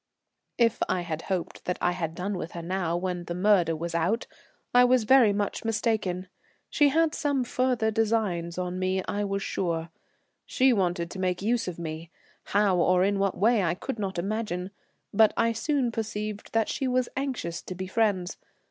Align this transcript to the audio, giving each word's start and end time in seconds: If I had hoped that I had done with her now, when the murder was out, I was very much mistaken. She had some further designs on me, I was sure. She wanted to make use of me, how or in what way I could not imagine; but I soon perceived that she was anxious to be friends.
If 0.57 0.81
I 0.89 1.01
had 1.01 1.21
hoped 1.29 1.65
that 1.65 1.77
I 1.79 1.91
had 1.91 2.15
done 2.15 2.35
with 2.35 2.53
her 2.53 2.63
now, 2.63 2.97
when 2.97 3.25
the 3.25 3.35
murder 3.35 3.75
was 3.75 3.93
out, 3.93 4.25
I 4.73 4.83
was 4.83 5.03
very 5.03 5.31
much 5.31 5.63
mistaken. 5.63 6.27
She 6.71 6.89
had 6.89 7.13
some 7.13 7.43
further 7.43 7.91
designs 7.91 8.57
on 8.57 8.79
me, 8.79 9.03
I 9.07 9.23
was 9.23 9.43
sure. 9.43 9.89
She 10.47 10.73
wanted 10.73 11.11
to 11.11 11.19
make 11.19 11.43
use 11.43 11.67
of 11.67 11.77
me, 11.77 12.09
how 12.45 12.77
or 12.77 13.03
in 13.03 13.19
what 13.19 13.37
way 13.37 13.63
I 13.63 13.75
could 13.75 13.99
not 13.99 14.17
imagine; 14.17 14.71
but 15.13 15.33
I 15.37 15.51
soon 15.51 15.91
perceived 15.91 16.51
that 16.53 16.67
she 16.67 16.87
was 16.87 17.07
anxious 17.15 17.61
to 17.61 17.75
be 17.75 17.85
friends. 17.85 18.37